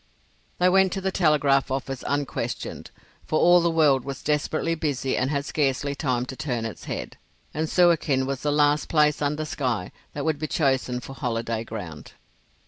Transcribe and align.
They 0.57 0.67
went 0.67 0.91
to 0.93 0.99
the 1.01 1.11
telegraph 1.11 1.69
office 1.69 2.03
unquestioned, 2.07 2.89
for 3.27 3.37
all 3.39 3.61
the 3.61 3.69
world 3.69 4.03
was 4.03 4.23
desperately 4.23 4.73
busy 4.73 5.15
and 5.15 5.29
had 5.29 5.45
scarcely 5.45 5.93
time 5.93 6.25
to 6.25 6.35
turn 6.35 6.65
its 6.65 6.85
head, 6.85 7.17
and 7.53 7.69
Suakin 7.69 8.25
was 8.25 8.39
the 8.41 8.51
last 8.51 8.89
place 8.89 9.21
under 9.21 9.45
sky 9.45 9.91
that 10.13 10.25
would 10.25 10.39
be 10.39 10.47
chosen 10.47 11.01
for 11.01 11.13
holiday 11.13 11.63
ground. 11.63 12.13